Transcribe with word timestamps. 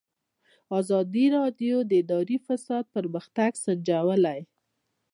ازادي 0.79 1.25
راډیو 1.37 1.75
د 1.89 1.91
اداري 2.01 2.37
فساد 2.45 2.83
پرمختګ 2.95 3.51
سنجولی. 3.63 4.39